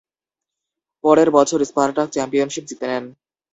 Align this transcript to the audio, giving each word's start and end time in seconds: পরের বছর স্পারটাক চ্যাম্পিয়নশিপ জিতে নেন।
পরের 1.03 1.29
বছর 1.37 1.59
স্পারটাক 1.65 2.07
চ্যাম্পিয়নশিপ 2.11 2.63
জিতে 2.69 2.85
নেন। 2.91 3.05